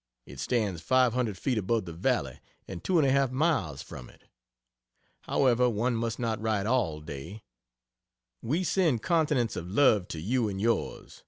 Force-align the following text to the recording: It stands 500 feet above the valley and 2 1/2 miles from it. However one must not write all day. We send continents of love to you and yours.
It 0.25 0.39
stands 0.39 0.81
500 0.81 1.37
feet 1.37 1.59
above 1.59 1.85
the 1.85 1.93
valley 1.93 2.39
and 2.67 2.83
2 2.83 2.93
1/2 2.95 3.29
miles 3.29 3.83
from 3.83 4.09
it. 4.09 4.23
However 5.27 5.69
one 5.69 5.95
must 5.95 6.17
not 6.17 6.41
write 6.41 6.65
all 6.65 7.01
day. 7.01 7.43
We 8.41 8.63
send 8.63 9.03
continents 9.03 9.55
of 9.55 9.69
love 9.69 10.07
to 10.07 10.19
you 10.19 10.49
and 10.49 10.59
yours. 10.59 11.19